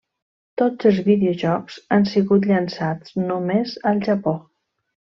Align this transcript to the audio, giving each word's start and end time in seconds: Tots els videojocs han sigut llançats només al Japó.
Tots 0.61 0.89
els 0.91 1.01
videojocs 1.09 1.77
han 1.97 2.09
sigut 2.15 2.49
llançats 2.55 3.17
només 3.29 3.79
al 3.93 4.07
Japó. 4.11 4.39